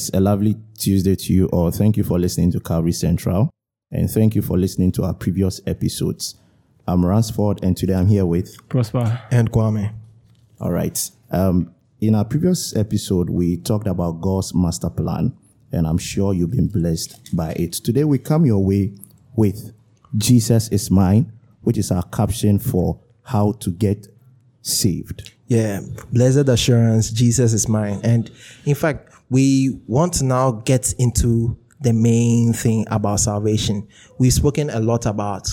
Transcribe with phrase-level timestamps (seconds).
[0.00, 0.10] guys.
[0.14, 1.70] A lovely Tuesday to you all.
[1.70, 3.50] Thank you for listening to Calvary Central.
[3.90, 6.36] And thank you for listening to our previous episodes.
[6.86, 9.20] I'm Ransford, and today I'm here with Prosper.
[9.30, 9.92] And Kwame.
[10.60, 11.10] All right.
[11.30, 15.36] Um, in our previous episode, we talked about God's master plan,
[15.72, 17.72] and I'm sure you've been blessed by it.
[17.72, 18.94] Today, we come your way
[19.36, 19.72] with
[20.16, 24.08] Jesus is Mine, which is our caption for how to get
[24.62, 25.32] saved.
[25.46, 25.80] Yeah,
[26.12, 28.00] blessed assurance, Jesus is mine.
[28.04, 28.30] And
[28.64, 33.88] in fact, we want to now get into the main thing about salvation.
[34.18, 35.48] We've spoken a lot about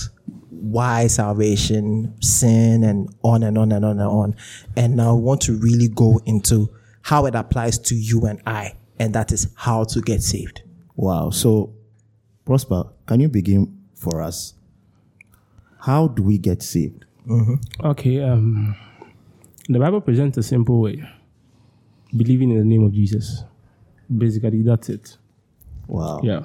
[0.49, 4.35] why salvation, sin, and on and on and on and on.
[4.75, 6.69] And now we want to really go into
[7.03, 10.63] how it applies to you and I, and that is how to get saved.
[10.95, 11.29] Wow.
[11.29, 11.73] So,
[12.45, 14.55] Prosper, can you begin for us?
[15.79, 17.05] How do we get saved?
[17.83, 18.21] Okay.
[18.21, 18.75] Um,
[19.69, 21.03] the Bible presents a simple way:
[22.15, 23.43] believing in the name of Jesus.
[24.15, 25.17] Basically, that's it.
[25.87, 26.21] Wow.
[26.23, 26.41] Yeah.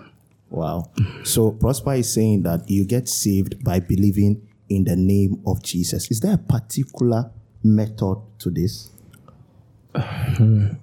[0.51, 0.91] Wow.
[1.25, 6.11] So Prosper is saying that you get saved by believing in the name of Jesus.
[6.11, 7.31] Is there a particular
[7.63, 8.91] method to this?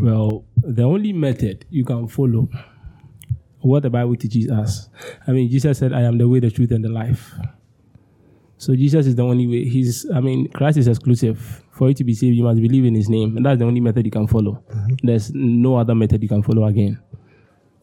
[0.00, 2.48] Well, the only method you can follow
[3.60, 4.88] what the Bible teaches us.
[5.26, 7.34] I mean, Jesus said, "I am the way, the truth, and the life."
[8.56, 9.64] So Jesus is the only way.
[9.64, 10.08] He's.
[10.10, 11.63] I mean, Christ is exclusive.
[11.74, 13.80] For you to be saved, you must believe in His name, and that's the only
[13.80, 14.62] method you can follow.
[15.02, 17.00] There's no other method you can follow again.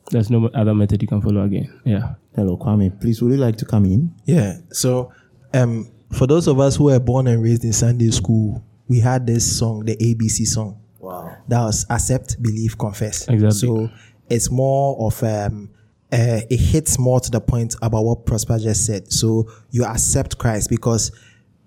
[0.09, 1.73] There's no other method you can follow again.
[1.85, 2.15] Yeah.
[2.35, 2.99] Hello, Kwame.
[2.99, 4.13] Please, would you like to come in?
[4.25, 4.57] Yeah.
[4.71, 5.11] So,
[5.53, 9.25] um, for those of us who were born and raised in Sunday school, we had
[9.25, 10.81] this song, the ABC song.
[10.99, 11.35] Wow.
[11.47, 13.27] That was accept, believe, confess.
[13.27, 13.51] Exactly.
[13.51, 13.89] So
[14.29, 15.69] it's more of um,
[16.11, 19.11] uh, it hits more to the point about what Prosper just said.
[19.11, 21.11] So you accept Christ because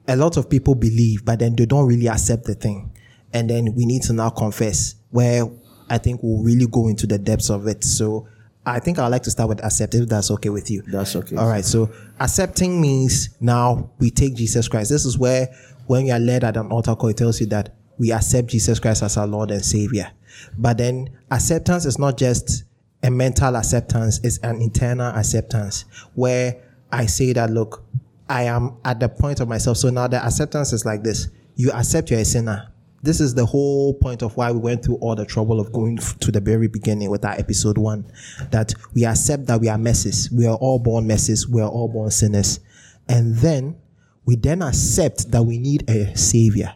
[0.06, 2.92] a lot of people believe, but then they don't really accept the thing.
[3.32, 5.50] And then we need to now confess, where
[5.88, 7.84] I think we'll really go into the depths of it.
[7.84, 8.28] So
[8.66, 10.82] I think I'd like to start with accept, if that's okay with you.
[10.86, 11.36] That's okay.
[11.36, 11.64] All right.
[11.64, 14.90] So accepting means now we take Jesus Christ.
[14.90, 15.48] This is where
[15.86, 18.80] when you are led at an altar call, it tells you that we accept Jesus
[18.80, 20.10] Christ as our Lord and Savior.
[20.56, 22.64] But then acceptance is not just
[23.02, 25.84] a mental acceptance, it's an internal acceptance
[26.14, 27.84] where I say that, look,
[28.28, 29.76] I am at the point of myself.
[29.76, 31.28] So now the acceptance is like this.
[31.56, 32.68] You accept you're a sinner.
[33.02, 35.98] This is the whole point of why we went through all the trouble of going
[35.98, 38.10] to the very beginning with our episode one.
[38.50, 40.30] That we accept that we are messes.
[40.30, 41.46] We are all born messes.
[41.46, 42.60] We are all born sinners.
[43.06, 43.76] And then
[44.24, 46.74] we then accept that we need a savior.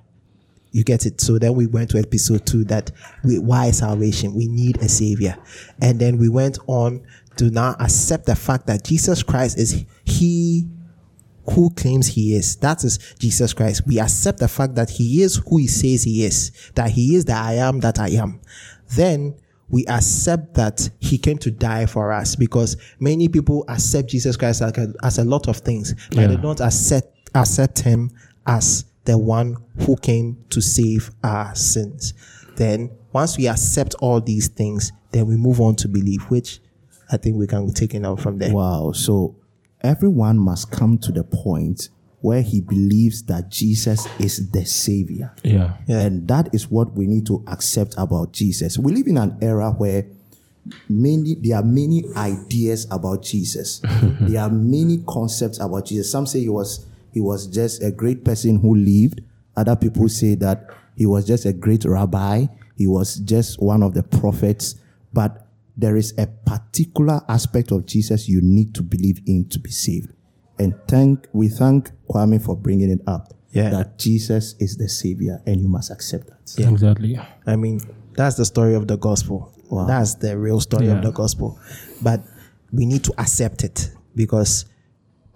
[0.70, 1.20] You get it?
[1.22, 2.91] So then we went to episode two that
[3.25, 4.34] we, why salvation?
[4.34, 5.34] We need a savior.
[5.80, 10.69] And then we went on to now accept the fact that Jesus Christ is he
[11.50, 12.56] who claims he is.
[12.56, 13.86] That is Jesus Christ.
[13.86, 17.25] We accept the fact that he is who he says he is, that he is
[17.25, 18.41] the I am that I am.
[18.97, 19.34] Then
[19.70, 24.62] we accept that he came to die for us because many people accept Jesus Christ
[24.62, 26.26] as a, as a lot of things, but Yeah.
[26.28, 28.10] they don't accept, accept him
[28.47, 32.15] as the one who came to save our sins.
[32.56, 36.60] Then once we accept all these things, then we move on to believe, which
[37.10, 38.53] I think we can take it out from there.
[38.53, 38.92] Wow.
[38.92, 39.34] So
[39.83, 41.89] everyone must come to the point
[42.21, 45.33] where he believes that Jesus is the Savior.
[45.44, 45.77] Yeah.
[45.87, 46.00] Yeah.
[46.00, 48.77] And that is what we need to accept about Jesus.
[48.77, 50.06] We live in an era where
[50.89, 53.81] many there are many ideas about Jesus.
[54.21, 56.10] there are many concepts about Jesus.
[56.10, 59.21] Some say he was he was just a great person who lived.
[59.56, 62.47] Other people say that he was just a great rabbi.
[62.77, 64.75] He was just one of the prophets.
[65.12, 65.47] But
[65.78, 70.12] there is a particular aspect of Jesus you need to believe in to be saved.
[70.59, 73.33] And thank we thank Kwame for bringing it up.
[73.53, 73.71] Yeah.
[73.71, 76.69] That Jesus is the Savior, and you must accept that.
[76.69, 77.19] Exactly.
[77.47, 77.80] I mean,
[78.13, 79.53] that's the story of the gospel.
[79.71, 79.86] Wow.
[79.86, 80.97] That's the real story Yeah.
[80.98, 81.59] of the gospel.
[82.03, 82.22] But
[82.72, 84.66] we need to accept it because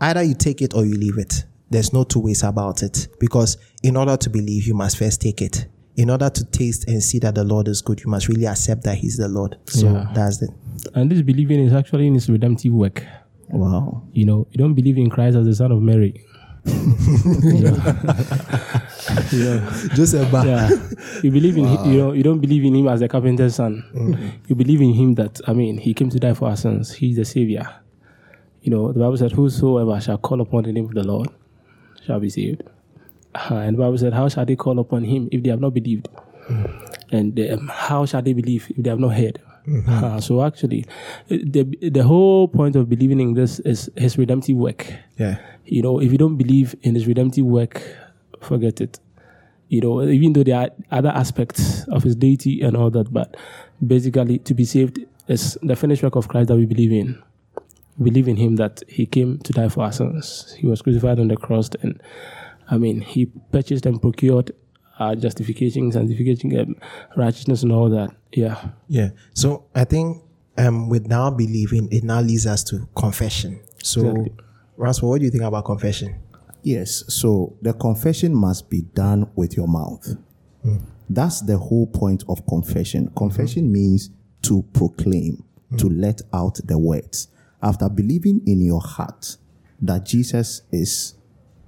[0.01, 1.45] either you take it or you leave it.
[1.71, 3.09] There's no two ways about it.
[3.19, 5.67] Because in order to believe, you must first take it.
[5.97, 8.85] In order to taste and see that the Lord is good, you must really accept
[8.85, 9.59] that He's the Lord.
[9.67, 10.11] So Yeah.
[10.15, 10.51] that's it.
[10.95, 13.05] And this believing is actually in his redemptive work.
[13.51, 14.03] Wow.
[14.13, 16.25] You know, you don't believe in Christ as the Son of Mary.
[19.33, 19.69] yeah.
[19.95, 20.45] Joseph, ah.
[20.45, 20.71] Yeah,
[21.23, 23.85] you believe in hi- you know you don't believe in him as a carpenter's son.
[23.95, 24.33] Mm.
[24.49, 26.93] You believe in him that I mean he came to die for our sins.
[26.93, 27.67] He's the savior.
[28.63, 31.29] You know the Bible said, "Whosoever shall call upon the name of the Lord
[32.07, 32.63] shall be saved."
[33.35, 35.75] Uh, and the Bible said, "How shall they call upon him if they have not
[35.75, 36.09] believed?"
[37.11, 39.41] And um, how shall they believe if they have not heard?
[39.87, 40.85] Uh, so actually,
[41.29, 45.39] the the whole point of believing in this is his redemptive work yeah.
[45.65, 47.81] you know, if you don't believe in his redemptive work,
[48.41, 48.99] forget it.
[49.69, 53.37] You know, even though there are other aspects of his deity and all that, but
[53.85, 54.99] basically to be saved
[55.29, 57.23] is the finished work of Christ that we believe in.
[57.97, 60.55] We believe in him that he came to die for our sins.
[60.59, 62.01] He was crucified on the cross and
[62.73, 64.53] I mean he purchased and procured
[64.99, 66.77] our justification, sanctification, um,
[67.17, 68.11] righteousness and all that.
[68.33, 68.71] Yeah.
[68.89, 69.11] Yeah.
[69.35, 70.23] So I think
[70.59, 73.61] um with now believing it now leads us to confession.
[73.83, 74.33] So Exactly.
[74.77, 76.17] Ransford, what do you think about confession?
[76.63, 80.17] Yes, so the confession must be done with your mouth.
[81.11, 83.11] That's the whole point of confession.
[83.17, 84.11] Confession means
[84.43, 85.45] to proclaim,
[85.77, 87.29] to let out the words.
[87.63, 89.37] After believing in your heart
[89.81, 91.15] that Jesus is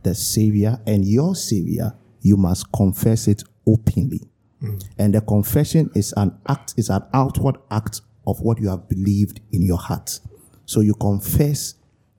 [0.05, 4.21] the Savior and your Savior, you must confess it openly.
[4.63, 4.85] Mm.
[4.99, 9.41] And the confession is an act, is an outward act of what you have believed
[9.53, 10.21] in your heart.
[10.67, 11.75] So you confess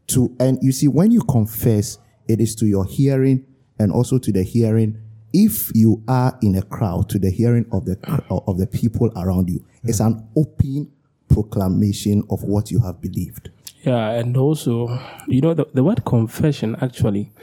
[0.08, 1.98] to, and you see, when you confess,
[2.28, 3.46] it is to your hearing
[3.80, 5.00] and also to the hearing.
[5.34, 7.98] If you are in a crowd, to the hearing of the
[8.30, 10.92] of the people around you, it's an open
[11.28, 13.50] proclamation of what you have believed.
[13.84, 14.98] Yeah, and also,
[15.28, 17.34] you know, the, the word confession actually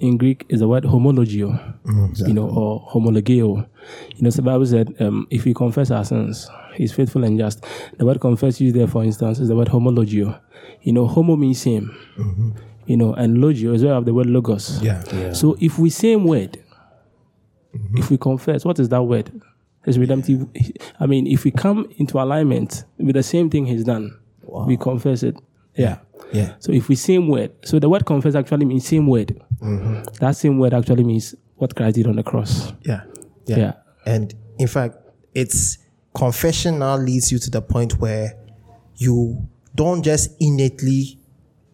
[0.00, 3.66] in Greek is the word homologio, mm, you know, or homologeo.
[4.16, 7.64] You know, the Bible said, um, if we confess our sins, he's faithful and just.
[7.98, 10.40] The word confess used there, for instance, is the word homologio.
[10.82, 12.50] You know, homo means same, mm-hmm.
[12.86, 14.82] you know, and logio is where of the word logos.
[14.82, 15.32] Yeah.
[15.32, 16.58] So if we same word,
[17.74, 17.98] mm-hmm.
[17.98, 19.30] if we confess, what is that word?
[19.84, 20.46] It's redemptive.
[20.98, 25.22] I mean, if we come into alignment with the same thing he's done, we confess
[25.22, 25.36] it.
[25.80, 25.98] Yeah.
[26.32, 26.54] Yeah.
[26.60, 29.40] So if we same word, so the word confess actually means same word.
[29.60, 30.02] Mm-hmm.
[30.20, 32.72] That same word actually means what Christ did on the cross.
[32.82, 33.02] Yeah.
[33.46, 33.74] Yeah.
[34.06, 34.96] And in fact,
[35.34, 35.78] it's
[36.14, 38.36] confession now leads you to the point where
[38.96, 41.18] you don't just innately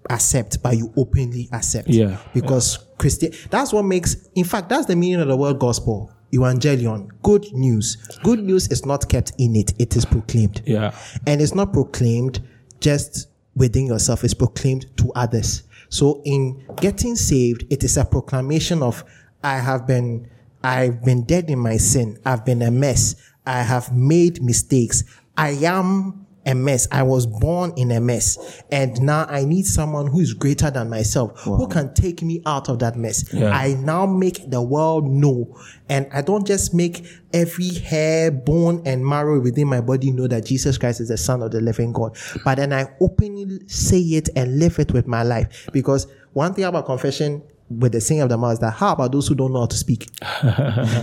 [0.08, 1.88] accept, but you openly accept.
[1.88, 2.18] Yeah.
[2.32, 6.10] Because Christian, that's what makes, in fact, that's the meaning of the word gospel.
[6.32, 7.96] Evangelion, good news.
[8.22, 10.62] Good news is not kept in it, it is proclaimed.
[10.66, 10.94] Yeah.
[11.26, 12.40] And it's not proclaimed
[12.80, 15.64] just within yourself, is proclaimed to others.
[15.88, 19.04] So in getting saved, it is a proclamation of
[19.42, 20.28] I have been
[20.62, 22.18] I've been dead in my sin.
[22.24, 23.14] I've been a mess.
[23.46, 25.04] I have made mistakes.
[25.36, 26.88] I am a mess.
[26.90, 28.62] I was born in a mess.
[28.70, 32.68] And now I need someone who is greater than myself, who can take me out
[32.68, 33.32] of that mess.
[33.32, 33.50] Yeah.
[33.50, 35.58] I now make the world know.
[35.88, 40.46] And I don't just make every hair, bone, and marrow within my body know that
[40.46, 42.16] Jesus Christ is the Son of the living God.
[42.44, 45.68] But then I openly say it and live it with my life.
[45.72, 49.26] Because one thing about confession with the saying of the mouth that how about those
[49.28, 50.08] who don't know how to speak?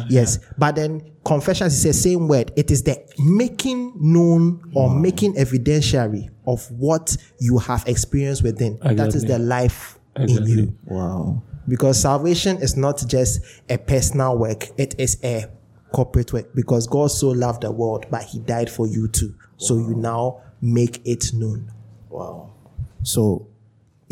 [0.10, 0.40] yes.
[0.58, 2.52] But then confession is the same word.
[2.56, 8.78] It is the making known or making evidentiary of what you have experienced within.
[8.82, 9.28] That is Exactly.
[9.28, 10.78] the life in you.
[10.86, 11.42] Wow.
[11.68, 15.46] Because salvation is not just a personal work, it is a
[15.94, 16.54] corporate work.
[16.54, 19.34] Because God so loved the world, but He died for you too.
[19.58, 21.72] So you now make it known.
[22.10, 22.52] Wow.
[23.04, 23.48] So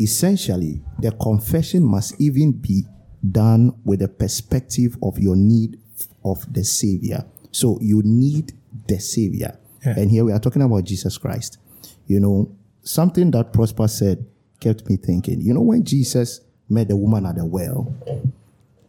[0.02, 2.84] essentially, the confession must even be
[3.30, 5.78] done with the perspective of your need
[6.24, 7.24] of the Savior.
[7.52, 8.52] So you need
[8.88, 9.58] the Savior.
[9.84, 9.98] Yeah.
[9.98, 11.58] And here we are talking about Jesus Christ.
[12.06, 14.26] You know, something that Prosper said
[14.60, 15.40] kept me thinking.
[15.40, 17.94] You know, when Jesus met the woman at the well,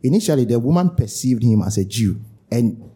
[0.02, 2.20] initially the woman perceived him as a Jew.
[2.52, 2.90] And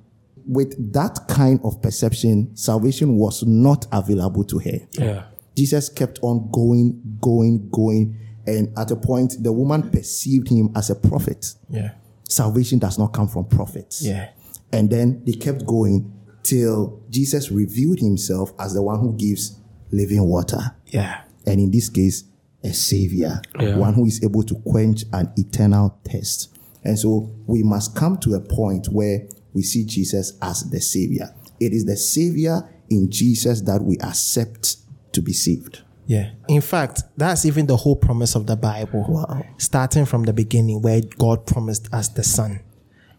[0.47, 4.79] with that kind of perception, salvation was not available to her.
[4.93, 5.23] Yeah.
[5.57, 8.15] Jesus kept on going, going, going.
[8.45, 11.53] And at a point, the woman perceived him as a prophet.
[11.69, 11.91] Yeah.
[12.29, 14.01] Salvation does not come from prophets.
[14.05, 14.29] Yeah.
[14.71, 19.59] And then they kept going till Jesus revealed himself as the one who gives
[19.91, 20.75] living water.
[20.87, 21.21] Yeah.
[21.45, 22.23] And in this case,
[22.63, 23.77] a savior, Yeah.
[23.77, 26.49] one who is able to quench an eternal thirst.
[26.83, 31.33] And so we must come to a point where we see Jesus as the savior.
[31.59, 34.77] It is the savior in Jesus that we accept
[35.13, 35.81] to be saved.
[36.05, 36.31] Yeah.
[36.47, 39.05] In fact, that's even the whole promise of the Bible.
[39.07, 39.43] Wow.
[39.57, 42.61] Starting from the beginning where God promised us the Son.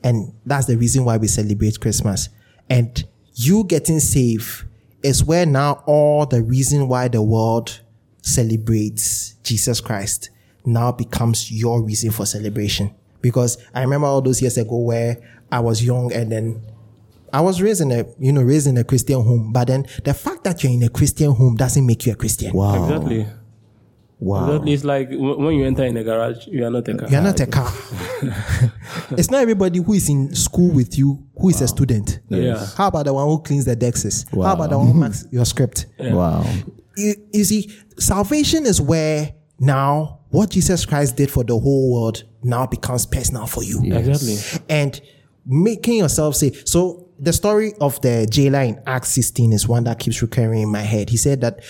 [0.02, 2.30] And that's the reason why we celebrate Christmas.
[2.70, 3.04] And
[3.34, 4.64] you getting saved
[5.02, 7.80] is where now all the reason why the world
[8.22, 10.30] celebrates Jesus Christ
[10.64, 12.94] now becomes your reason for celebration.
[13.20, 15.18] Because I remember all those years ago where
[15.50, 16.62] I was young and then
[17.32, 20.14] I was raised in a, you know, raised in a Christian home, but then the
[20.14, 22.52] fact that you're in a Christian home doesn't make you a Christian.
[22.52, 22.84] Wow.
[22.84, 23.26] Exactly.
[24.20, 24.46] Wow.
[24.46, 24.72] Exactly.
[24.72, 27.08] It's like when you enter in a garage, you are not a car.
[27.08, 27.72] You're not a car.
[29.10, 32.20] it's not everybody who is in school with you who is a student.
[32.28, 32.66] Yeah.
[32.76, 34.26] How about the one who cleans the dexes?
[34.34, 35.86] How about the one who marks your script?
[36.00, 36.44] Wow.
[36.96, 42.24] You, you see, salvation is where now what Jesus Christ did for the whole world
[42.42, 43.80] now becomes personal for you.
[43.84, 44.36] Exactly.
[44.68, 45.00] And
[45.46, 49.98] making yourself say so the story of the jailer in Acts 16 is one that
[49.98, 51.10] keeps recurring in my head.
[51.10, 51.60] He said that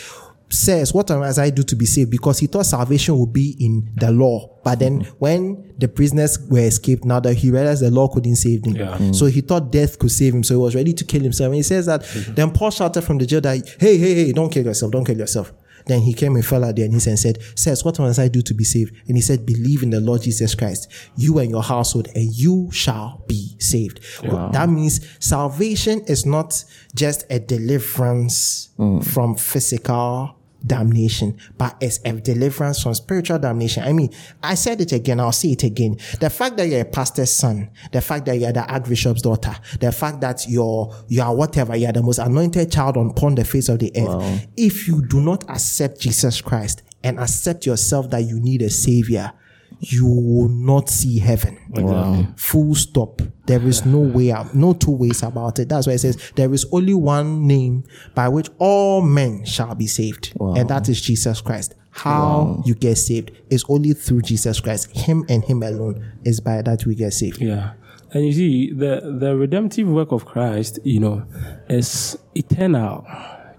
[0.50, 2.10] says, What must I do to be saved?
[2.10, 4.58] Because he thought salvation would be in the law.
[4.64, 5.10] But then mm-hmm.
[5.18, 8.76] when the prisoners were escaped, now that he realized the law couldn't save him.
[8.76, 8.86] Yeah.
[8.88, 9.12] Mm-hmm.
[9.12, 10.42] So he thought death could save him.
[10.42, 11.46] So he was ready to kill himself.
[11.46, 12.34] And he says that mm-hmm.
[12.34, 15.18] then Paul shouted from the jail that, Hey, hey, hey, don't kill yourself, don't kill
[15.18, 15.52] yourself.
[15.88, 18.42] Then he came and fell out there and he said, Says, what must I do
[18.42, 18.94] to be saved?
[19.08, 22.70] And he said, Believe in the Lord Jesus Christ, you and your household, and you
[22.70, 24.00] shall be saved.
[24.22, 24.50] Wow.
[24.50, 26.64] That means salvation is not
[26.94, 29.04] just a deliverance mm.
[29.04, 33.82] from physical damnation, but it's a deliverance from spiritual damnation.
[33.84, 34.10] I mean,
[34.42, 35.96] I said it again, I'll say it again.
[36.20, 39.92] The fact that you're a pastor's son, the fact that you're the archbishop's daughter, the
[39.92, 43.78] fact that you're, you are whatever, you're the most anointed child upon the face of
[43.78, 44.08] the earth.
[44.08, 44.38] Wow.
[44.56, 49.32] If you do not accept Jesus Christ and accept yourself that you need a savior,
[49.80, 51.58] you will not see heaven.
[51.70, 52.26] Wow.
[52.36, 53.22] Full stop.
[53.46, 55.68] There is no way out, no two ways about it.
[55.68, 59.86] That's why it says there is only one name by which all men shall be
[59.86, 60.54] saved, wow.
[60.54, 61.74] and that is Jesus Christ.
[61.90, 62.62] How wow.
[62.64, 64.94] you get saved is only through Jesus Christ.
[64.96, 67.40] Him and Him alone is by that we get saved.
[67.40, 67.72] Yeah.
[68.12, 71.24] And you see, the, the redemptive work of Christ, you know,
[71.68, 73.06] is eternal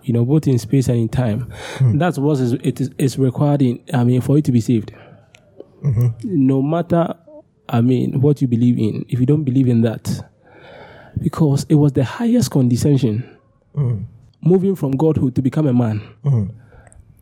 [0.01, 1.51] you know, both in space and in time.
[1.77, 1.99] Hmm.
[1.99, 4.91] That's what is it is, is required in I mean for you to be saved.
[5.83, 6.07] Mm-hmm.
[6.23, 7.15] No matter,
[7.67, 10.09] I mean, what you believe in, if you don't believe in that,
[11.21, 13.37] because it was the highest condescension,
[13.75, 14.03] mm.
[14.41, 16.01] moving from godhood to become a man.
[16.23, 16.51] Mm.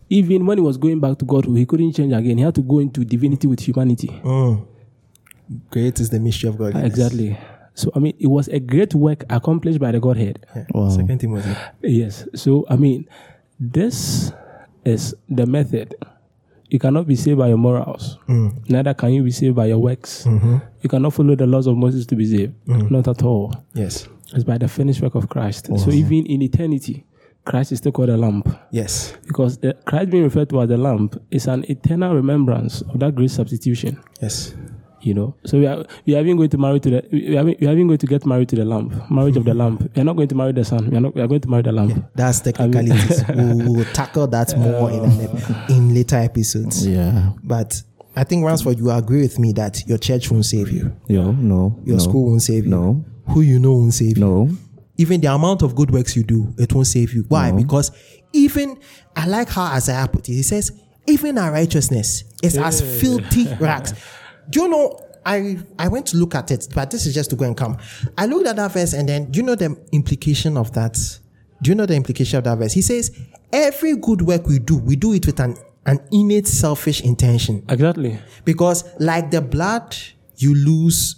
[0.09, 2.37] Even when he was going back to godhood, he couldn't change again.
[2.37, 4.07] He had to go into divinity with humanity.
[4.23, 4.65] Mm.
[5.69, 6.75] Great is the mystery of God.
[6.75, 7.37] Exactly.
[7.73, 10.45] So I mean, it was a great work accomplished by the Godhead.
[10.55, 10.65] Yeah.
[10.71, 10.89] Wow.
[10.89, 11.55] Second Timothy.
[11.83, 12.27] Yes.
[12.35, 13.07] So I mean,
[13.59, 14.31] this
[14.83, 15.93] is the method
[16.69, 18.17] you cannot be saved by your morals.
[18.27, 18.69] Mm.
[18.69, 20.25] Neither can you be saved by your works.
[20.25, 20.57] Mm-hmm.
[20.81, 22.53] You cannot follow the laws of Moses to be saved.
[22.65, 22.91] Mm.
[22.91, 23.53] Not at all.
[23.73, 24.07] Yes.
[24.33, 25.67] It's by the finished work of Christ.
[25.77, 27.05] So even in eternity,
[27.45, 28.49] Christ is still called a lamp.
[28.71, 29.13] Yes.
[29.25, 33.15] Because the Christ being referred to as the lamp is an eternal remembrance of that
[33.15, 34.03] great substitution.
[34.21, 34.53] Yes.
[35.07, 37.45] You know, so we are we are even going to marry to the we are,
[37.45, 39.89] we are even going to get married to the lamp, marriage of the lamp.
[39.95, 40.89] We are not going to marry the son.
[40.89, 41.15] We are not.
[41.15, 41.91] We are going to marry the lamp.
[41.91, 43.23] Yeah, that's technicalities.
[43.29, 45.03] I mean, we'll, we'll, tackle that more in
[45.69, 46.85] in later episodes.
[46.85, 47.81] Yeah, but
[48.17, 50.91] I think Ransford, you agree with me that your church won't save you.
[51.07, 51.79] Yo, no.
[51.85, 52.71] Your no, school won't save you.
[52.71, 53.05] No.
[53.29, 54.25] Who you know won't save you.
[54.25, 54.49] No.
[54.97, 57.25] Even the amount of good works you do, it won't save you.
[57.27, 57.51] Why?
[57.51, 57.57] No.
[57.57, 57.91] Because
[58.33, 58.79] even
[59.15, 60.33] I like how Isaiah put it.
[60.33, 60.71] He says,
[61.05, 62.67] even our righteousness is yeah.
[62.67, 63.93] as filthy rags.
[64.49, 64.99] Do you know?
[65.25, 67.77] I I went to look at it, but this is just to go and come.
[68.17, 70.97] I looked at that verse, and then do you know the implication of that?
[71.61, 72.71] Do you know the implication of that verse?
[72.71, 73.11] He says,
[73.51, 78.17] "Every good work we do, we do it with an an innate selfish intention." Exactly.
[78.45, 79.97] Because like the blood
[80.37, 81.17] you lose,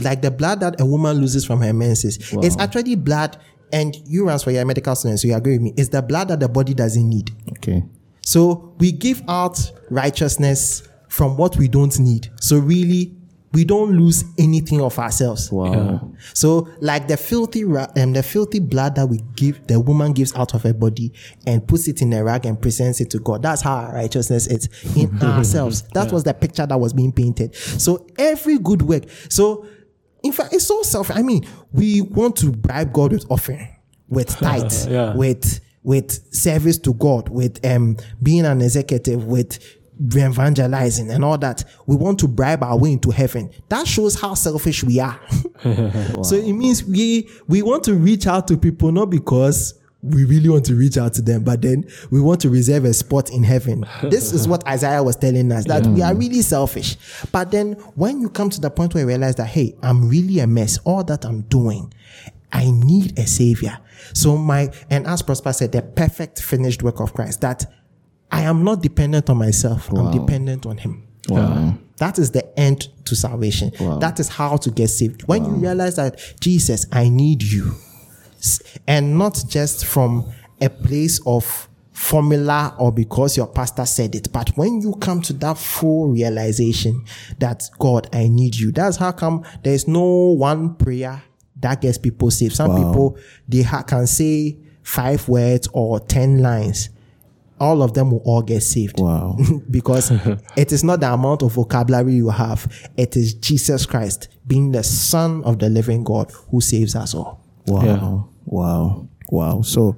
[0.00, 2.42] like the blood that a woman loses from her menses, wow.
[2.42, 3.36] it's actually blood.
[3.72, 5.74] And you answer for your medical student, so you agree with me.
[5.76, 7.32] It's the blood that the body doesn't need.
[7.52, 7.82] Okay.
[8.20, 12.28] So we give out righteousness from what we don't need.
[12.40, 13.14] So really,
[13.52, 15.52] we don't lose anything of ourselves.
[15.52, 15.72] Wow.
[15.72, 16.00] Yeah.
[16.32, 20.54] So like the filthy um, the filthy blood that we give, the woman gives out
[20.54, 21.12] of her body
[21.46, 23.42] and puts it in a rag and presents it to God.
[23.42, 25.82] That's how our righteousness is in ourselves.
[25.94, 26.12] That yeah.
[26.14, 27.54] was the picture that was being painted.
[27.54, 29.04] So every good work.
[29.28, 29.68] So
[30.24, 31.12] in fact, it's so self.
[31.12, 33.68] I mean, we want to bribe God with offering,
[34.08, 35.14] with tithe, yeah.
[35.14, 39.60] with with service to God, with um being an executive, with
[40.00, 41.64] evangelizing and all that.
[41.86, 43.50] We want to bribe our way into heaven.
[43.68, 45.20] That shows how selfish we are.
[45.64, 46.22] wow.
[46.22, 49.74] So it means we we want to reach out to people not because
[50.04, 52.92] we really want to reach out to them, but then we want to reserve a
[52.92, 53.86] spot in heaven.
[54.02, 55.90] This is what Isaiah was telling us that yeah.
[55.90, 56.96] we are really selfish.
[57.32, 60.40] But then when you come to the point where you realize that, hey, I'm really
[60.40, 61.92] a mess, all that I'm doing,
[62.52, 63.78] I need a savior.
[64.12, 67.64] So my, and as Prosper said, the perfect finished work of Christ, that
[68.34, 69.92] I am not dependent on myself.
[69.92, 70.06] Wow.
[70.06, 71.06] I'm dependent on Him.
[71.28, 71.78] Wow.
[71.98, 73.70] That is the end to salvation.
[73.78, 73.98] Wow.
[73.98, 75.22] That is how to get saved.
[75.28, 77.76] When you realize that Jesus, I need you,
[78.88, 84.48] and not just from a place of formula or because your pastor said it, but
[84.56, 87.04] when you come to that full realization
[87.38, 91.22] that God, I need you, that's how come there's no one prayer
[91.60, 92.56] that gets people saved.
[92.56, 92.76] Some wow.
[92.76, 96.90] people they ha- can say five words or ten lines
[97.60, 99.00] all of them will all get saved.
[99.00, 99.38] Wow.
[99.70, 100.10] because
[100.56, 104.82] it is not the amount of vocabulary you have, it is Jesus Christ being the
[104.82, 107.44] Son of the living God who saves us all.
[107.66, 107.84] Wow.
[107.84, 108.22] Yeah.
[108.44, 109.08] Wow.
[109.30, 109.62] Wow.
[109.62, 109.96] So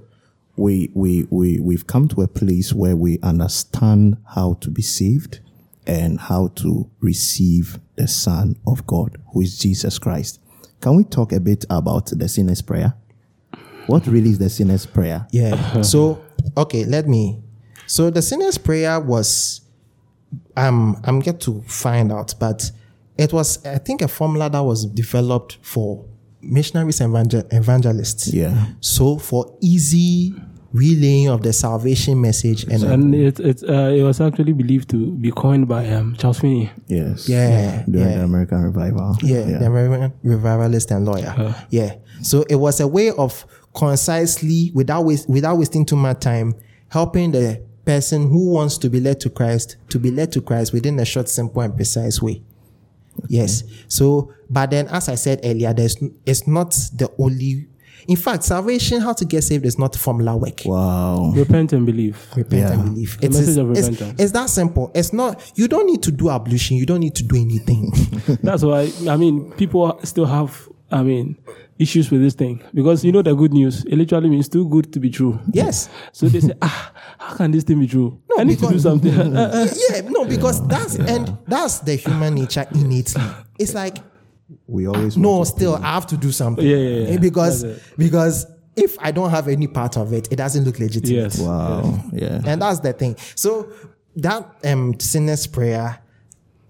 [0.56, 5.40] we we we we've come to a place where we understand how to be saved
[5.86, 10.40] and how to receive the Son of God, who is Jesus Christ.
[10.80, 12.94] Can we talk a bit about the sinner's prayer?
[13.86, 15.26] What really is the sinner's prayer?
[15.30, 15.82] Yeah.
[15.82, 16.22] so
[16.56, 17.42] okay, let me.
[17.86, 19.60] So the sinner's prayer was,
[20.56, 22.70] um, I'm yet to find out, but
[23.16, 26.04] it was I think a formula that was developed for
[26.42, 28.32] missionaries and evangel- evangelists.
[28.32, 28.66] Yeah.
[28.80, 30.34] So for easy
[30.72, 35.12] relaying of the salvation message and, And it it, uh, it was actually believed to
[35.12, 36.70] be coined by um, Charles Finney.
[36.88, 37.28] Yes.
[37.28, 38.18] Yeah, During yeah.
[38.18, 39.16] the American revival.
[39.22, 41.54] yeah, the American revivalist and lawyer.
[41.70, 41.94] Yeah.
[42.22, 46.54] So it was a way of concisely, without waste, without wasting too much time,
[46.88, 50.72] helping the person who wants to be led to Christ to be led to Christ
[50.72, 52.42] within a short, simple, and precise way.
[53.28, 53.62] Yes.
[53.88, 57.68] So, but then, as I said earlier, there's it's not the only.
[58.08, 60.60] In fact, salvation, how to get saved, is not formula work.
[60.64, 61.32] Wow.
[61.34, 62.16] Repent and believe.
[62.36, 62.72] Repent Yeah.
[62.74, 63.18] and believe.
[63.20, 64.20] The It's, message it's, of it's, repentance.
[64.22, 64.92] it's that simple.
[64.94, 65.52] It's not.
[65.56, 66.76] You don't need to do ablution.
[66.76, 67.90] You don't need to do anything.
[68.42, 71.36] That's why I mean people still have I mean
[71.78, 73.84] issues with this thing because you know the good news.
[73.84, 75.38] It literally means too good to be true.
[75.52, 75.88] yes.
[76.12, 78.18] So they say, ah, how can this thing be true?
[78.38, 79.12] I need to do something.
[79.90, 83.22] Yeah, no, because that's and that's the human nature innately.
[83.58, 83.98] It's like
[84.68, 86.64] We always no, still I have to do something.
[86.66, 87.18] Yeah, yeah, yeah.
[87.18, 87.64] Because
[87.98, 91.14] because if I don't have any part of it, it doesn't look legitimate.
[91.34, 91.38] yes.
[91.40, 92.00] Wow.
[92.12, 92.40] Yeah.
[92.46, 93.16] And that's the thing.
[93.34, 93.68] So
[94.16, 95.98] that um sinner's prayer,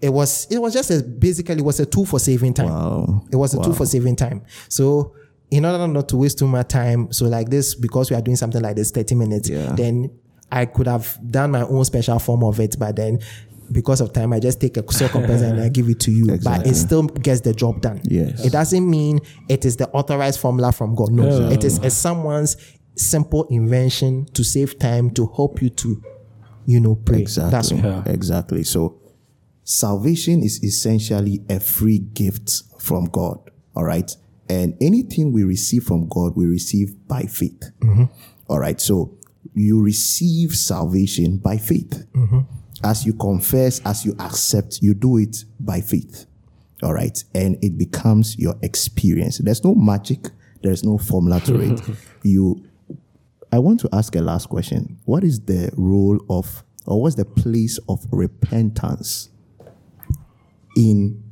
[0.01, 2.69] it was it was just a basically it was a tool for saving time.
[2.69, 3.25] Wow.
[3.31, 4.43] It was a tool for saving time.
[4.69, 5.13] So
[5.49, 8.35] in order not to waste too much time, so like this, because we are doing
[8.37, 9.71] something like this 30 minutes, Yeah.
[9.75, 10.11] then
[10.51, 13.19] I could have done my own special form of it, but then
[13.71, 16.37] because of time, I just take a compressor and I give it to you.
[16.43, 17.99] But it still gets the job done.
[18.03, 18.45] Yes.
[18.45, 21.11] It doesn't mean it is the authorized formula from God.
[21.11, 21.49] No, Yeah.
[21.53, 22.55] it is a someone's
[22.95, 26.01] simple invention to save time to help you to,
[26.65, 27.19] you know, pray.
[27.21, 27.51] Exactly.
[27.51, 27.71] That's.
[27.71, 28.03] Yeah.
[28.05, 28.63] Exactly.
[28.63, 28.95] So
[29.67, 33.37] salvation is essentially a free gift from God.
[33.75, 34.15] All right.
[34.49, 37.71] And anything we receive from God, we receive by faith.
[37.81, 38.05] Mm-hmm.
[38.47, 38.79] All right.
[38.79, 39.17] So
[39.53, 42.05] you receive salvation by faith.
[42.13, 42.39] Mm-hmm.
[42.83, 46.27] As you confess, as you accept, you do it by faith.
[46.81, 47.21] All right.
[47.35, 49.39] And it becomes your experience.
[49.39, 50.29] There's no magic.
[50.63, 51.81] There's no formula to it.
[52.23, 52.65] You
[53.51, 54.97] I want to ask a last question.
[55.05, 59.29] What is the role of, or what's the place of repentance
[60.77, 61.23] in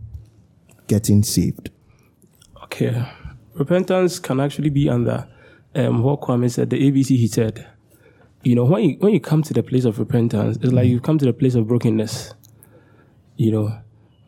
[0.88, 1.69] getting saved?
[2.63, 3.05] Okay.
[3.53, 5.27] Repentance can actually be under
[5.75, 7.67] um, what Kwame said, the ABC he said.
[8.43, 10.99] You know, when you when you come to the place of repentance, it's like you
[10.99, 12.34] come to the place of brokenness.
[13.38, 13.79] You know,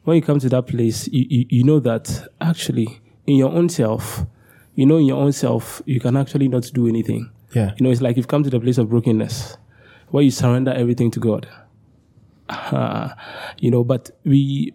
[0.04, 3.70] when you come to that place, you, you, you know that actually in your own
[3.70, 4.26] self,
[4.76, 7.30] you know in your own self, you can actually not do anything.
[7.54, 7.74] Yeah.
[7.78, 9.58] You know, it's like you've come to the place of brokenness
[10.10, 11.48] where you surrender everything to God.
[12.50, 13.10] Uh,
[13.60, 14.74] you know, but we,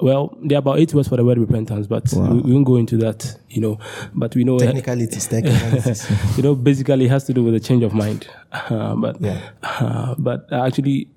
[0.00, 2.76] well, there are about eight words for the word repentance, but we, we won't go
[2.76, 3.78] into that, you know,
[4.14, 6.10] but we know, technically it is technicalities.
[6.36, 8.28] you know, basically it has to do with a change of mind.
[8.52, 9.40] Uh, but, Yeah.
[9.64, 11.08] uh, but actually,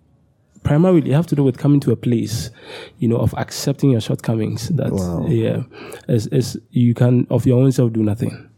[0.64, 2.50] primarily it has to do with coming to a place,
[2.98, 5.28] you know, of accepting your shortcomings that, Wow.
[5.28, 5.64] yeah,
[6.08, 8.50] as, as you can of your own self do nothing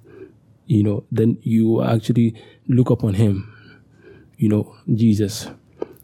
[0.66, 2.36] you know, then you actually
[2.68, 3.52] look upon him,
[4.38, 5.50] you know, Jesus,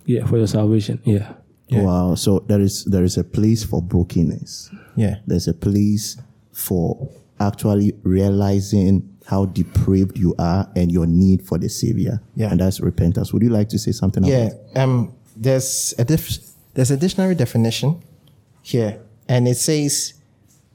[0.06, 1.00] yeah, for your salvation.
[1.06, 1.34] Yeah.
[1.72, 2.16] Wow.
[2.16, 4.70] So there is there is a place for brokenness.
[4.96, 5.16] yeah.
[5.28, 6.18] There's a place
[6.52, 12.22] for actually realizing how depraved you are and your need for the Savior.
[12.36, 12.52] Yeah.
[12.52, 13.34] And that's repentance.
[13.34, 16.40] Would you like to say something Yeah, um, there's a dif-
[16.76, 18.02] there's a dictionary definition
[18.62, 20.14] here, and it says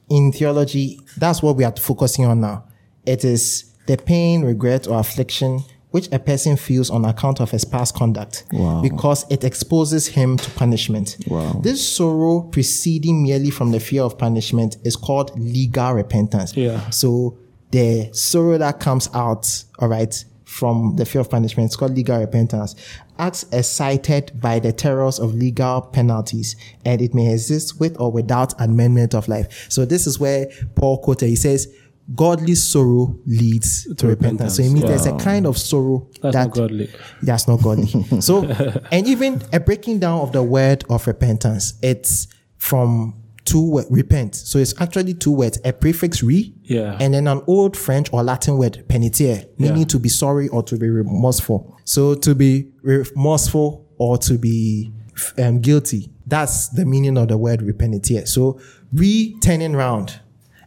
[0.08, 2.64] in theology that's what we are focusing on now.
[3.06, 7.64] It is the pain, regret, or affliction which a person feels on account of his
[7.64, 8.80] past conduct, Wow.
[8.82, 11.16] because it exposes him to punishment.
[11.26, 11.60] Wow.
[11.62, 16.56] This sorrow proceeding merely from the fear of punishment is called legal repentance.
[16.56, 16.88] Yeah.
[16.90, 17.36] So
[17.72, 22.18] the sorrow that comes out, all right, from the fear of punishment, it's called legal
[22.18, 22.74] repentance,
[23.18, 28.52] acts excited by the terrors of legal penalties, and it may exist with or without
[28.60, 29.66] amendment of life.
[29.68, 31.72] So this is where Paul quoted, he says,
[32.14, 34.56] Godly sorrow leads to, repentance.
[34.56, 36.90] So it means there's a kind of sorrow That's that not godly.
[37.22, 37.86] that's not godly.
[38.20, 38.44] so,
[38.90, 44.34] and even a breaking down of the word of repentance, it's from two wo- repent.
[44.34, 46.96] So it's actually two words, a prefix re, Yeah.
[47.00, 49.84] and then an old French or Latin word penitere, meaning Yeah.
[49.84, 51.76] to be sorry or to be remorseful.
[51.84, 54.92] So to be remorseful or to be
[55.38, 58.26] um, guilty, that's the meaning of the word repenitier.
[58.26, 58.60] So
[58.92, 60.20] re turning round.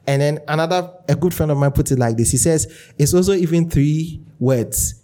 [0.08, 2.32] And then another, a good friend of mine put it like this.
[2.32, 4.96] He says, it's also even three words,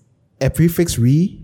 [0.42, 1.42] a prefix re,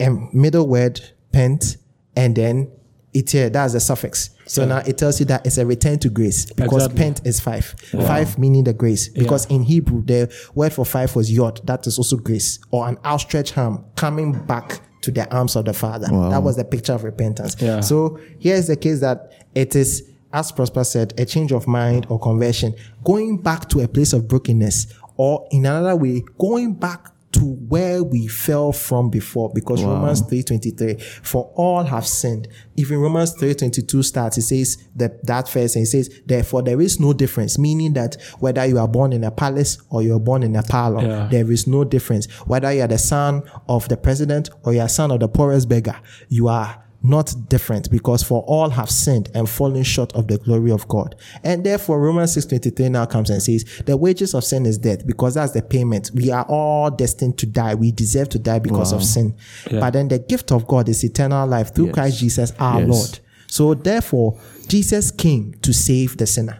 [0.00, 1.00] a middle word
[1.32, 1.76] pent,
[2.16, 2.70] and then
[3.14, 4.30] It here, that's the suffix.
[4.46, 6.98] So now it tells you that it's a return to grace because Exactly.
[6.98, 7.64] pent is five.
[7.90, 9.08] Five meaning the grace.
[9.08, 11.60] Because in Hebrew, the word for five was yod.
[11.66, 15.74] That is also grace or an outstretched arm coming back to the arms of the
[15.74, 16.06] Father.
[16.30, 17.56] That was the picture of repentance.
[17.60, 17.80] Yeah.
[17.80, 22.18] So here's the case that it is, as Prosper said, a change of mind or
[22.18, 27.40] conversion, going back to a place of brokenness, or in another way, going back to
[27.68, 29.50] where we fell from before.
[29.54, 32.46] Because Romans 3:23 for all have sinned.
[32.76, 37.00] Even Romans 3:22 starts it says that that verse and it says therefore there is
[37.00, 40.42] no difference meaning that whether you are born in a palace or you are born
[40.42, 41.28] in a parlor Yeah.
[41.30, 42.26] there is no difference.
[42.46, 45.70] Whether you are the son of the president or you are son of the poorest
[45.70, 45.96] beggar
[46.28, 50.70] you are not different because for all have sinned and fallen short of the glory
[50.70, 51.16] of God.
[51.42, 55.34] And therefore Romans 6:23 now comes and says the wages of sin is death because
[55.34, 56.10] that's the payment.
[56.14, 57.74] We are all destined to die.
[57.74, 59.34] We deserve to die because of sin.
[59.70, 62.88] But then the gift of God is eternal life through Christ Jesus our Yes.
[62.88, 63.18] Lord.
[63.48, 64.38] So therefore
[64.68, 66.58] Jesus came to save the sinner.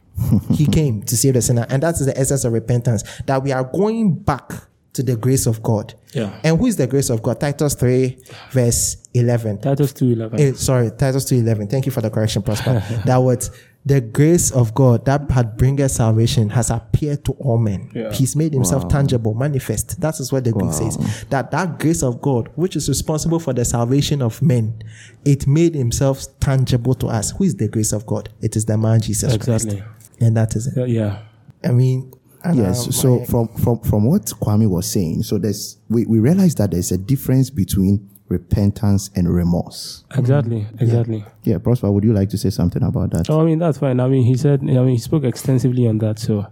[0.52, 1.66] he came to save the sinner.
[1.68, 3.02] And that's the essence of repentance.
[3.26, 4.52] That we are going back
[4.94, 5.94] to the grace of God.
[6.12, 6.38] Yeah.
[6.44, 7.40] And who is the grace of God?
[7.40, 8.18] Titus 3,
[8.50, 9.58] verse 11.
[9.60, 10.40] Titus two eleven.
[10.40, 11.68] Eh, sorry, Titus 2 11.
[11.68, 12.82] Thank you for the correction, Prosper.
[13.06, 13.50] that was
[13.84, 17.90] the grace of God that had bringeth salvation has appeared to all men.
[17.94, 18.12] Yeah.
[18.12, 20.00] He's made himself tangible, manifest.
[20.00, 21.24] That is what the Greek says.
[21.30, 24.82] That that grace of God, which is responsible for the salvation of men,
[25.24, 27.32] it made himself tangible to us.
[27.32, 28.28] Who is the grace of God?
[28.40, 29.80] It is the man Jesus Exactly.
[29.80, 29.92] Christ.
[30.20, 30.78] And that is it.
[30.78, 31.22] Yeah, yeah.
[31.64, 32.12] I mean,
[32.44, 32.86] and, Yes.
[32.86, 36.70] um, So from from from what Kwame was saying, so there's we, we realize that
[36.70, 40.04] there's a difference between repentance and remorse.
[40.16, 40.66] Exactly.
[40.80, 41.24] Exactly.
[41.44, 43.28] Yeah, Prosper, would you like to say something about that?
[43.30, 44.00] Oh, I mean that's fine.
[44.00, 44.60] I mean he said.
[44.60, 46.46] I mean he spoke extensively on that, so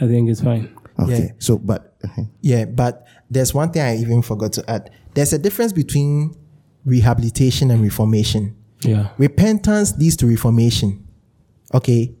[0.00, 0.68] I think it's fine.
[0.98, 1.18] Okay.
[1.26, 1.30] Yeah.
[1.38, 2.22] So, but uh-huh.
[2.40, 4.90] Yeah, but there's one thing I even forgot to add.
[5.14, 6.34] There's a difference between
[6.84, 8.56] rehabilitation and reformation.
[8.82, 9.08] Yeah.
[9.18, 11.06] Repentance leads to reformation.
[11.74, 12.14] Okay.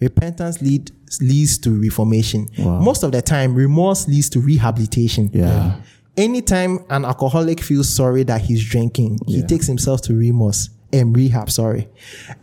[0.00, 2.48] Repentance lead, leads to reformation.
[2.58, 5.30] Most of the time, remorse leads to rehabilitation.
[5.32, 5.80] Yeah.
[6.16, 11.50] Anytime an alcoholic feels sorry that he's drinking, he takes himself to remorse and rehab,
[11.50, 11.88] sorry.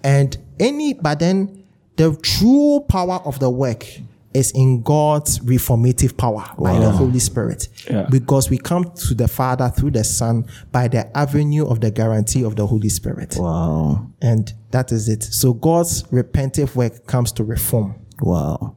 [0.04, 1.64] And any, but then
[1.98, 3.86] the true power of the work
[4.34, 7.68] is in God's reformative power by the Holy Spirit.
[7.90, 8.06] Yeah.
[8.10, 12.44] Because we come to the Father through the Son by the avenue of the guarantee
[12.44, 13.36] of the Holy Spirit.
[13.38, 15.24] wow, And that is it.
[15.24, 17.96] So God's repentive work comes to reform.
[18.22, 18.76] Wow.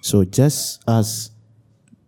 [0.00, 1.30] So just as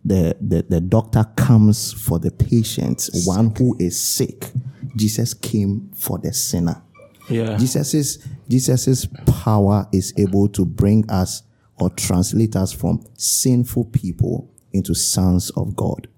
[0.05, 4.51] the, the the doctor comes for the patient, one who is sick,
[4.97, 6.83] Jesus came for the sinner.
[7.29, 7.57] Yeah.
[7.57, 11.43] Jesus's Jesus's power is able to bring us
[11.81, 16.09] or translate us from sinful people into sons of God.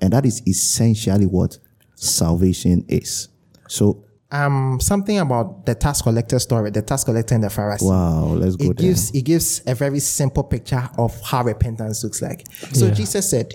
[0.00, 1.58] And that is essentially what
[1.94, 3.28] salvation is.
[3.68, 7.88] So Um, something about the tax collector story, the tax collector and the Pharisee.
[7.88, 8.88] wow, let's go it there.
[8.88, 12.44] gives it gives a very simple picture of how repentance looks like.
[12.72, 13.54] So Jesus said,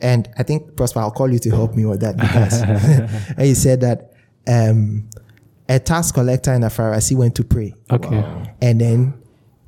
[0.00, 3.80] and I think Prosper, I'll call you to help me with that because he said
[3.80, 4.12] that
[4.46, 5.08] um,
[5.68, 7.74] a tax collector and a Pharisee went to pray.
[7.90, 8.24] Okay.
[8.60, 9.14] And then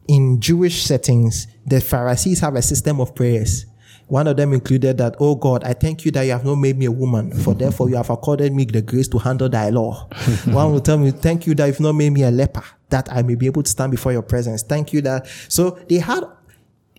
[0.09, 3.67] in Jewish settings, the Pharisees have a system of prayers.
[4.09, 6.77] One of them included that, Oh God, I thank you that you have not made
[6.77, 10.09] me a woman, for therefore you have accorded me the grace to handle thy law.
[10.47, 13.23] One will tell me, Thank you that you've not made me a leper, that I
[13.23, 14.63] may be able to stand before your presence.
[14.63, 15.27] Thank you that.
[15.49, 16.25] So they had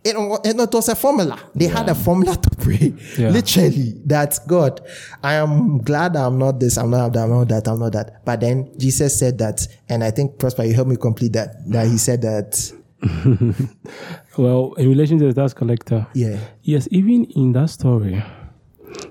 [0.06, 1.40] it, it was a formula.
[1.56, 2.94] They had a formula to pray.
[3.18, 3.30] Yeah.
[3.30, 4.82] Literally, that God,
[5.24, 8.24] I am glad I'm not this, I'm not that, I'm not that, I'm not that.
[8.24, 11.68] But then Jesus said that, and I think Prosper, you help me complete that.
[11.72, 12.72] That he said that,
[14.38, 18.24] Well, in relation to the tax collector, yeah, yes, even in that story,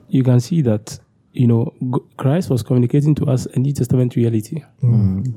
[0.08, 0.98] you can see that
[1.32, 1.72] you know
[2.16, 4.62] Christ was communicating to us a New Testament reality.
[4.82, 5.37] Mm.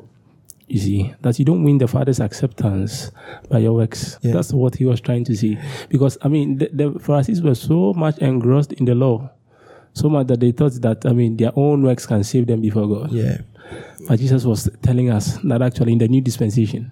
[0.70, 3.12] You see that you don't win the Father's acceptance
[3.50, 4.20] by your works.
[4.22, 4.34] Yeah.
[4.34, 5.58] That's what he was trying to say.
[5.88, 9.30] Because I mean, the, the Pharisees were so much engrossed in the law,
[9.94, 12.86] so much that they thought that I mean their own works can save them before
[12.86, 13.14] God.
[13.14, 13.38] yeah,
[14.10, 16.92] But Jesus was telling us that actually in the new dispensation,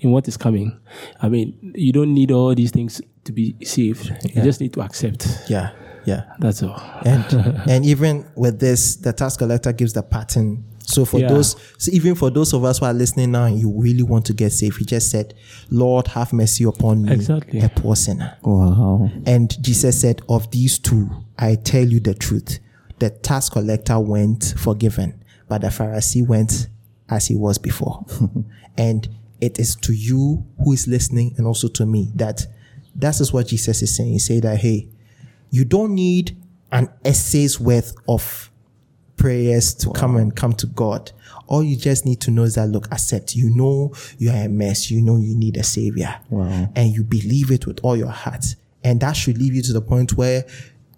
[0.00, 0.78] in what is coming,
[1.20, 4.10] I mean, you don't need all these things to be saved.
[4.34, 5.26] You just need to accept.
[5.48, 5.70] yeah,
[6.04, 6.24] yeah.
[6.38, 6.80] That's all.
[7.04, 7.24] And
[7.68, 10.64] and even with this, the tax collector gives the pattern.
[10.88, 11.28] So for Yeah.
[11.28, 14.24] those, so even for those of us who are listening now, and you really want
[14.26, 15.34] to get saved, he just said,
[15.70, 17.58] "Lord, have mercy upon me, Exactly.
[17.60, 19.10] a poor sinner." Wow.
[19.26, 22.60] And Jesus said, Of these two, I tell you the truth.
[23.00, 26.68] The tax collector went forgiven, but the Pharisee went
[27.08, 28.04] as he was before.
[28.78, 29.08] and
[29.40, 32.46] it is to you who is listening and also to me that
[32.94, 34.12] that is what Jesus is saying.
[34.12, 34.88] He said that, hey,
[35.50, 36.36] you don't need
[36.72, 38.50] an essay's worth of
[39.16, 41.12] prayers to come and come to God.
[41.46, 43.36] All you just need to know is that look, accept.
[43.36, 44.90] You know you are a mess.
[44.90, 46.20] You know you need a savior.
[46.30, 46.70] Wow.
[46.74, 48.56] And you believe it with all your heart.
[48.82, 50.44] And that should lead you to the point where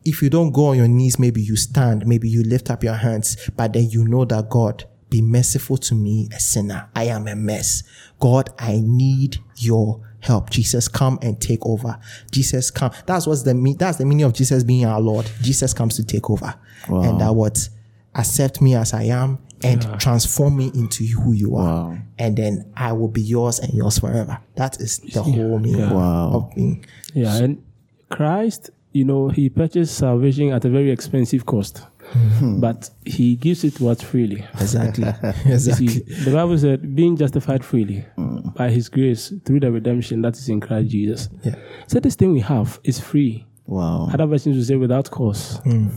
[0.04, 2.94] if you don't go on your knees, maybe you stand, maybe you lift up your
[2.94, 6.88] hands, but then you know that God, be merciful to me, a sinner.
[6.94, 7.82] I am a mess.
[8.20, 10.50] God, I need your help.
[10.50, 11.98] Jesus, come and take over.
[12.30, 12.90] Jesus, come.
[13.06, 15.30] That's what's the me- that's the meaning of Jesus being our Lord.
[15.42, 16.54] Jesus comes to take over,
[16.88, 17.68] and that what
[18.14, 21.98] accept me as I am and transform me into who you are, Wow.
[22.18, 24.38] and then I will be yours and yours forever.
[24.56, 26.30] That is the whole meaning Wow.
[26.32, 26.84] of being.
[27.14, 27.62] Yeah, and
[28.10, 32.60] Christ, you know, he purchased salvation at a very expensive cost, Hmm.
[32.60, 34.44] but he gives it to us freely.
[34.54, 35.04] Exactly.
[35.44, 35.88] Exactly.
[35.88, 38.40] see, the Bible said, being justified freely hmm.
[38.56, 41.28] by his grace through the redemption that is in Christ Jesus.
[41.44, 41.54] Yeah.
[41.86, 43.44] So this thing we have is free.
[43.66, 44.08] Wow.
[44.12, 45.62] Other versions will say without cost.
[45.64, 45.88] Hmm.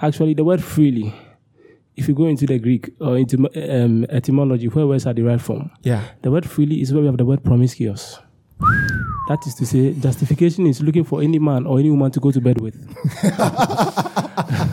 [0.00, 1.14] Actually, the word freely,
[1.96, 3.36] if you go into the Greek or into
[3.72, 6.02] um, etymology, where words are derived from, Yeah.
[6.22, 8.18] the word freely is where we have the word promiscuous.
[9.28, 12.30] That is to say, justification is looking for any man or any woman to go
[12.30, 12.74] to bed with.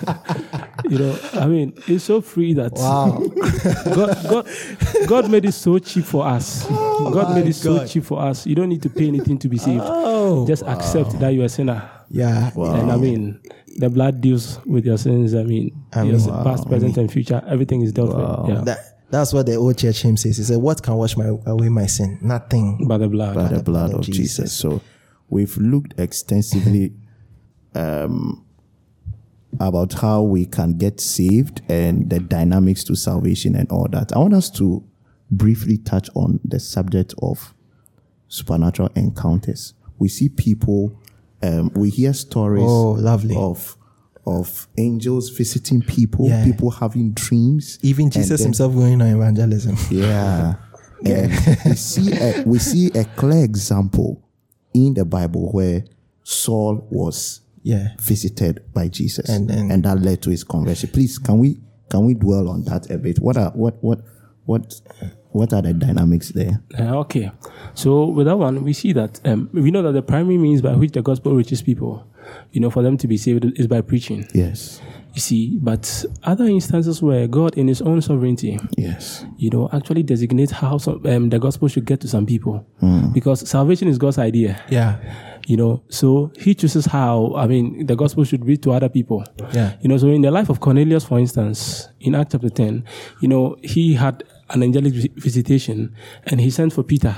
[0.93, 2.75] you know, I mean, it's so free that
[3.95, 6.67] God, God, God made it so cheap for us.
[6.67, 7.89] God made it so God.
[7.89, 8.45] cheap for us.
[8.45, 9.81] You don't need to pay anything to be saved.
[9.83, 10.45] Oh.
[10.45, 11.89] Just accept that you're a sinner.
[12.09, 12.51] Yeah.
[12.55, 13.41] And I mean,
[13.77, 15.33] the blood deals with your sins.
[15.33, 17.41] I mean, I your mean, past, present, and future.
[17.47, 18.55] Everything is dealt with.
[18.55, 18.63] Yeah.
[18.63, 18.77] That,
[19.09, 20.37] that's what the old church hymn says.
[20.37, 22.19] He said, What can wash my away my sin?
[22.21, 22.85] Nothing.
[22.87, 23.33] but the blood.
[23.33, 24.53] by the blood of Jesus.
[24.53, 24.79] So
[25.27, 26.93] we've looked extensively
[27.73, 28.42] um,
[29.59, 34.13] about how we can get saved and the dynamics to salvation and all that.
[34.15, 34.83] I want us to
[35.31, 37.53] briefly touch on the subject of
[38.27, 39.73] supernatural encounters.
[39.99, 40.99] We see people,
[41.41, 43.35] um, we hear stories Oh, lovely.
[43.35, 43.77] of
[44.25, 46.45] of angels visiting people, Yeah.
[46.45, 47.77] people having dreams.
[47.81, 49.75] Even Jesus then- himself going on evangelism.
[49.91, 50.55] yeah.
[51.05, 51.29] And
[51.65, 54.23] we see a, we see a clear example
[54.73, 55.83] in the Bible where
[56.23, 57.95] Saul was Yeah.
[58.01, 60.89] visited by Jesus And and, then- that led to his conversion.
[60.91, 63.19] Please can we can we dwell on that a bit?
[63.19, 63.99] What are what what
[64.45, 64.73] what
[65.31, 66.61] what are the dynamics there?
[66.77, 67.31] Uh, okay.
[67.73, 70.75] So with that one, we see that um, we know that the primary means by
[70.75, 72.05] which the gospel reaches people,
[72.51, 74.27] you know, for them to be saved is by preaching.
[74.33, 74.79] Yes.
[75.15, 79.25] You see, but other instances where God, in His own sovereignty, Yes.
[79.37, 83.11] you know, actually designates how some, um, the gospel should get to some people, Hmm.
[83.13, 84.59] because salvation is God's idea.
[84.69, 84.97] Yeah.
[85.45, 87.33] You know, so He chooses how.
[87.35, 89.23] I mean, the gospel should reach to other people.
[89.53, 89.73] Yeah.
[89.81, 92.83] You know, so in the life of Cornelius, for instance, in Acts chapter 10,
[93.21, 95.93] you know, he had an angelic visitation
[96.27, 97.15] and he sent for Peter,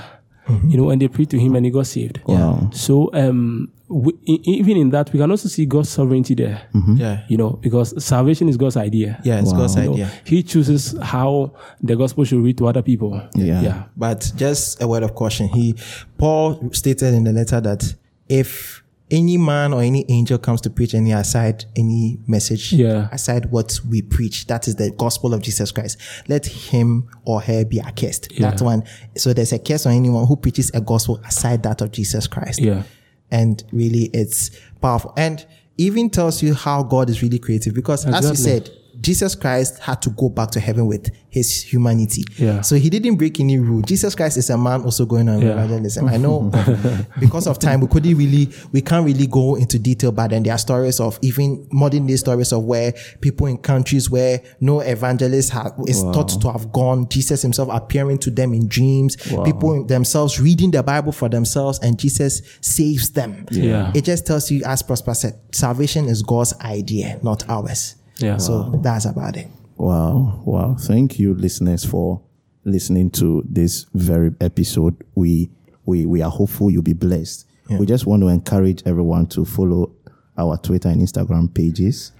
[0.66, 2.20] you know, and they prayed to him and he got saved.
[2.26, 2.70] Wow.
[2.72, 6.62] So, um, we, even in that, we can also see God's sovereignty there,
[6.96, 7.22] Yeah.
[7.28, 9.20] you know, because salvation is God's idea.
[9.22, 10.10] Yeah, it's God's You know, idea.
[10.24, 13.20] he chooses how the gospel should reach to other people.
[13.36, 13.62] Yeah.
[13.62, 13.82] Yeah.
[13.96, 15.46] But just a word of caution.
[15.48, 15.76] He
[16.18, 17.94] Paul stated in the letter that
[18.28, 23.08] if any man or any angel comes to preach any aside any message Yeah.
[23.12, 25.96] aside what we preach, that is the gospel of Jesus Christ.
[26.28, 28.32] Let him or her be accursed.
[28.32, 28.50] Yeah.
[28.50, 28.82] That one.
[29.16, 32.60] So there's a curse on anyone who preaches a gospel aside that of Jesus Christ.
[32.60, 32.82] Yeah.
[33.30, 35.12] And really it's powerful.
[35.16, 35.44] And
[35.78, 38.70] even tells you how God is really creative because as you said,
[39.06, 42.24] Jesus Christ had to go back to heaven with his humanity.
[42.38, 42.62] Yeah.
[42.62, 43.82] So he didn't break any rule.
[43.82, 45.52] Jesus Christ is a man also going on Yeah.
[45.52, 46.08] evangelism.
[46.08, 46.50] I know
[47.20, 50.52] because of time we couldn't really we can't really go into detail, but then there
[50.54, 55.50] are stories of even modern day stories of where people in countries where no evangelist
[55.50, 59.14] ha- is thought to have gone, Jesus himself appearing to them in dreams,
[59.44, 63.46] people themselves reading the Bible for themselves, and Jesus saves them.
[63.52, 63.92] Yeah.
[63.94, 67.94] It just tells you, as Prosper said, salvation is God's idea, not ours.
[68.18, 68.38] Yeah.
[68.38, 69.48] So that's about it.
[69.76, 70.76] Wow, wow.
[70.78, 72.22] Thank you, listeners, for
[72.64, 74.96] listening to this very episode.
[75.14, 75.50] We
[75.84, 77.46] we we are hopeful you'll be blessed.
[77.68, 79.92] We just want to encourage everyone to follow
[80.38, 82.12] our Twitter and Instagram pages,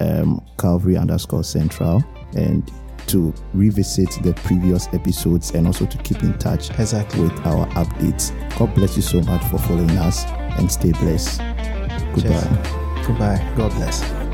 [0.00, 2.02] um, Calvary underscore Central,
[2.34, 2.70] and
[3.08, 7.20] to revisit the previous episodes and also to keep in touch Exactly.
[7.24, 8.32] with our updates.
[8.58, 10.24] God bless you so much for following us
[10.58, 11.40] and stay blessed.
[12.14, 12.20] Goodbye.
[12.22, 13.06] Cheers.
[13.06, 13.52] Goodbye.
[13.56, 14.25] God bless.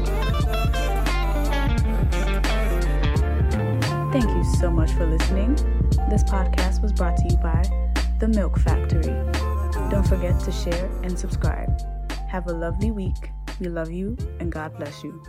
[4.13, 5.55] Thank you so much for listening.
[6.11, 7.63] This podcast was brought to you by
[8.21, 9.05] The Milk Factory.
[9.89, 11.81] Don't forget to share and subscribe.
[12.29, 13.31] Have a lovely week.
[13.59, 15.23] We love you and God bless you.